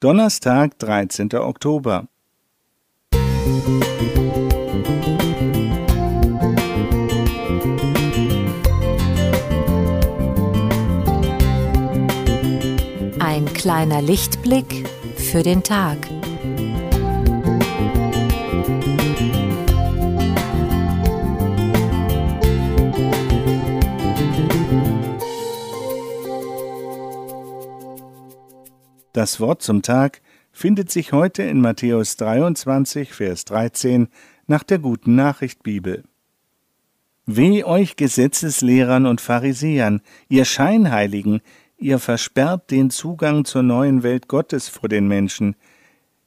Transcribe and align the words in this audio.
Donnerstag, 0.00 0.78
13. 0.78 1.34
Oktober. 1.34 2.06
Ein 13.18 13.46
kleiner 13.54 14.00
Lichtblick 14.00 14.88
für 15.16 15.42
den 15.42 15.64
Tag. 15.64 15.98
Das 29.18 29.40
Wort 29.40 29.62
zum 29.62 29.82
Tag 29.82 30.22
findet 30.52 30.92
sich 30.92 31.12
heute 31.12 31.42
in 31.42 31.60
Matthäus 31.60 32.14
23, 32.18 33.12
Vers 33.12 33.44
13 33.46 34.06
nach 34.46 34.62
der 34.62 34.78
Guten 34.78 35.16
Nachricht 35.16 35.64
Bibel. 35.64 36.04
Weh 37.26 37.64
euch 37.64 37.96
Gesetzeslehrern 37.96 39.06
und 39.06 39.20
Pharisäern, 39.20 40.02
ihr 40.28 40.44
Scheinheiligen, 40.44 41.40
ihr 41.78 41.98
versperrt 41.98 42.70
den 42.70 42.90
Zugang 42.90 43.44
zur 43.44 43.64
neuen 43.64 44.04
Welt 44.04 44.28
Gottes 44.28 44.68
vor 44.68 44.88
den 44.88 45.08
Menschen. 45.08 45.56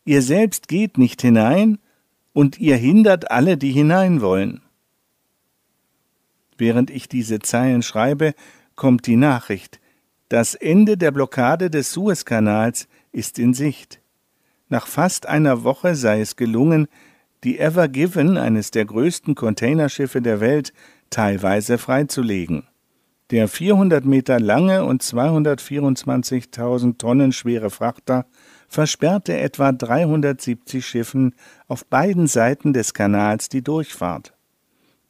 Ihr 0.04 0.22
selbst 0.22 0.68
geht 0.68 0.98
nicht 0.98 1.22
hinein 1.22 1.78
und 2.34 2.60
ihr 2.60 2.76
hindert 2.76 3.32
alle, 3.32 3.56
die 3.56 3.72
hinein 3.72 4.20
wollen. 4.20 4.60
Während 6.58 6.90
ich 6.90 7.08
diese 7.08 7.40
Zeilen 7.40 7.84
schreibe, 7.84 8.34
kommt 8.76 9.08
die 9.08 9.16
Nachricht, 9.16 9.80
das 10.32 10.56
Ende 10.56 10.96
der 10.96 11.12
Blockade 11.12 11.70
des 11.70 11.92
Suezkanals 11.92 12.88
ist 13.12 13.38
in 13.38 13.54
Sicht. 13.54 14.00
Nach 14.70 14.88
fast 14.88 15.26
einer 15.28 15.66
Woche 15.66 15.94
sei 15.94 16.22
es 16.22 16.38
gelungen, 16.38 16.88
die 17.44 17.60
Ever 17.60 17.90
Given, 17.90 18.38
eines 18.38 18.72
der 18.72 18.86
größten 18.86 19.36
Containerschiffe 19.36 20.22
der 20.22 20.40
Welt, 20.40 20.72
teilweise 21.10 21.78
freizulegen. 21.78 22.64
Der 23.32 23.50
400 23.50 24.06
Meter 24.06 24.40
lange 24.40 24.86
und 24.86 25.04
224.000 25.04 26.98
Tonnen 26.98 27.34
schwere 27.34 27.70
Frachter 27.70 28.26
versperrte 28.70 29.38
etwa 29.38 29.74
370 29.74 30.86
Schiffen 30.86 31.36
auf 31.68 31.86
beiden 31.86 32.28
Seiten 32.28 32.72
des 32.72 32.94
Kanals 32.94 33.50
die 33.50 33.66
Durchfahrt. 33.66 34.34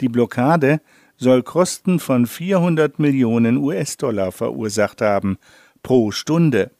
Die 0.01 0.09
Blockade 0.09 0.81
soll 1.21 1.43
Kosten 1.43 1.99
von 1.99 2.25
400 2.25 2.97
Millionen 2.97 3.57
US-Dollar 3.57 4.31
verursacht 4.31 5.01
haben 5.01 5.37
pro 5.83 6.09
Stunde. 6.09 6.71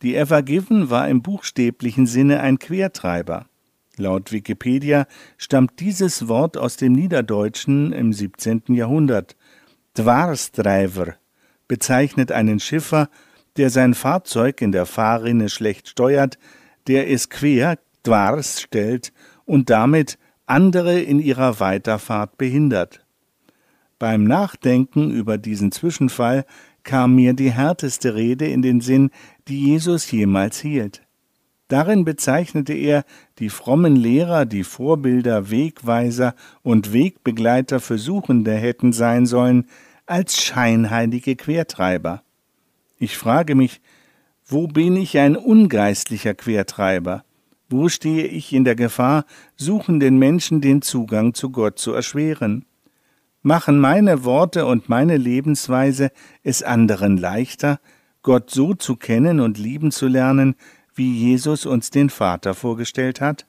Die 0.00 0.16
Ever 0.16 0.42
Given 0.42 0.88
war 0.88 1.10
im 1.10 1.20
buchstäblichen 1.20 2.06
Sinne 2.06 2.40
ein 2.40 2.58
Quertreiber. 2.58 3.44
Laut 3.98 4.32
Wikipedia 4.32 5.06
stammt 5.36 5.78
dieses 5.80 6.26
Wort 6.26 6.56
aus 6.56 6.78
dem 6.78 6.94
Niederdeutschen 6.94 7.92
im 7.92 8.14
17. 8.14 8.62
Jahrhundert. 8.68 9.36
Dwarstreiver 9.92 11.14
bezeichnet 11.68 12.32
einen 12.32 12.60
Schiffer, 12.60 13.10
der 13.58 13.68
sein 13.68 13.92
Fahrzeug 13.92 14.62
in 14.62 14.72
der 14.72 14.86
Fahrrinne 14.86 15.50
schlecht 15.50 15.90
steuert, 15.90 16.38
der 16.86 17.10
es 17.10 17.28
quer, 17.28 17.78
Dwars, 18.06 18.62
stellt 18.62 19.12
und 19.44 19.68
damit 19.68 20.18
andere 20.46 20.98
in 20.98 21.20
ihrer 21.20 21.60
Weiterfahrt 21.60 22.38
behindert. 22.38 23.03
Beim 24.04 24.24
Nachdenken 24.24 25.10
über 25.10 25.38
diesen 25.38 25.72
Zwischenfall 25.72 26.44
kam 26.82 27.14
mir 27.14 27.32
die 27.32 27.50
härteste 27.50 28.14
Rede 28.14 28.46
in 28.46 28.60
den 28.60 28.82
Sinn, 28.82 29.08
die 29.48 29.68
Jesus 29.68 30.10
jemals 30.10 30.60
hielt. 30.60 31.00
Darin 31.68 32.04
bezeichnete 32.04 32.74
er 32.74 33.06
die 33.38 33.48
frommen 33.48 33.96
Lehrer, 33.96 34.44
die 34.44 34.62
Vorbilder, 34.62 35.50
Wegweiser 35.50 36.34
und 36.60 36.92
Wegbegleiter 36.92 37.80
für 37.80 37.96
Suchende 37.96 38.52
hätten 38.52 38.92
sein 38.92 39.24
sollen, 39.24 39.68
als 40.04 40.36
scheinheilige 40.36 41.34
Quertreiber. 41.34 42.22
Ich 42.98 43.16
frage 43.16 43.54
mich, 43.54 43.80
wo 44.44 44.66
bin 44.66 44.96
ich 44.96 45.16
ein 45.16 45.34
ungeistlicher 45.34 46.34
Quertreiber? 46.34 47.24
Wo 47.70 47.88
stehe 47.88 48.26
ich 48.26 48.52
in 48.52 48.64
der 48.64 48.76
Gefahr, 48.76 49.24
suchenden 49.56 50.18
Menschen 50.18 50.60
den 50.60 50.82
Zugang 50.82 51.32
zu 51.32 51.48
Gott 51.48 51.78
zu 51.78 51.94
erschweren? 51.94 52.66
Machen 53.44 53.78
meine 53.78 54.24
Worte 54.24 54.66
und 54.66 54.88
meine 54.88 55.16
Lebensweise 55.16 56.10
es 56.42 56.62
anderen 56.64 57.16
leichter, 57.16 57.78
Gott 58.22 58.50
so 58.50 58.74
zu 58.74 58.96
kennen 58.96 59.38
und 59.38 59.58
lieben 59.58 59.92
zu 59.92 60.08
lernen, 60.08 60.56
wie 60.94 61.12
Jesus 61.12 61.66
uns 61.66 61.90
den 61.90 62.10
Vater 62.10 62.54
vorgestellt 62.54 63.20
hat? 63.20 63.46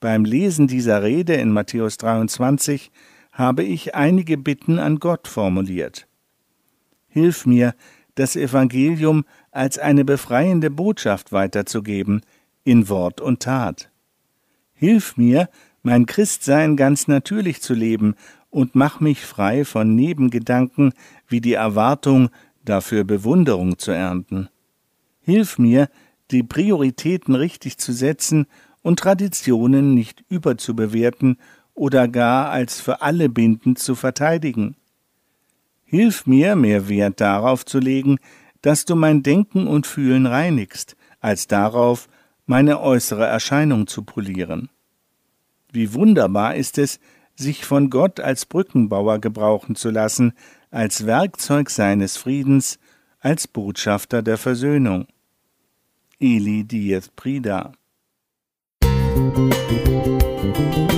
Beim 0.00 0.24
Lesen 0.24 0.66
dieser 0.66 1.02
Rede 1.02 1.34
in 1.34 1.50
Matthäus 1.50 1.96
23 1.96 2.92
habe 3.32 3.64
ich 3.64 3.94
einige 3.94 4.36
Bitten 4.36 4.78
an 4.78 4.98
Gott 4.98 5.28
formuliert. 5.28 6.06
Hilf 7.08 7.46
mir, 7.46 7.74
das 8.16 8.36
Evangelium 8.36 9.24
als 9.50 9.78
eine 9.78 10.04
befreiende 10.04 10.70
Botschaft 10.70 11.32
weiterzugeben, 11.32 12.20
in 12.64 12.88
Wort 12.88 13.20
und 13.20 13.40
Tat. 13.42 13.90
Hilf 14.74 15.16
mir, 15.16 15.48
mein 15.84 16.06
Christsein 16.06 16.76
ganz 16.76 17.06
natürlich 17.06 17.62
zu 17.62 17.74
leben 17.74 18.16
und 18.50 18.74
mach 18.74 19.00
mich 19.00 19.20
frei 19.20 19.64
von 19.64 19.94
Nebengedanken 19.94 20.92
wie 21.28 21.40
die 21.40 21.52
Erwartung, 21.52 22.30
dafür 22.64 23.04
Bewunderung 23.04 23.78
zu 23.78 23.92
ernten. 23.92 24.48
Hilf 25.20 25.58
mir, 25.58 25.88
die 26.30 26.42
Prioritäten 26.42 27.34
richtig 27.34 27.76
zu 27.78 27.92
setzen 27.92 28.46
und 28.80 28.98
Traditionen 28.98 29.94
nicht 29.94 30.24
überzubewerten 30.28 31.36
oder 31.74 32.08
gar 32.08 32.50
als 32.50 32.80
für 32.80 33.02
alle 33.02 33.28
bindend 33.28 33.78
zu 33.78 33.94
verteidigen. 33.94 34.76
Hilf 35.84 36.26
mir, 36.26 36.56
mehr 36.56 36.88
Wert 36.88 37.20
darauf 37.20 37.66
zu 37.66 37.78
legen, 37.78 38.16
dass 38.62 38.86
du 38.86 38.96
mein 38.96 39.22
Denken 39.22 39.66
und 39.66 39.86
Fühlen 39.86 40.24
reinigst, 40.24 40.96
als 41.20 41.46
darauf, 41.46 42.08
meine 42.46 42.80
äußere 42.80 43.26
Erscheinung 43.26 43.86
zu 43.86 44.02
polieren. 44.02 44.70
Wie 45.74 45.92
wunderbar 45.92 46.54
ist 46.54 46.78
es, 46.78 47.00
sich 47.34 47.64
von 47.64 47.90
Gott 47.90 48.20
als 48.20 48.46
Brückenbauer 48.46 49.18
gebrauchen 49.18 49.74
zu 49.74 49.90
lassen, 49.90 50.32
als 50.70 51.04
Werkzeug 51.04 51.68
seines 51.68 52.16
Friedens, 52.16 52.78
als 53.18 53.48
Botschafter 53.48 54.22
der 54.22 54.38
Versöhnung. 54.38 55.08
Eli 56.20 56.62
Diez 56.62 57.08
Prida 57.08 57.72
Musik 58.84 60.93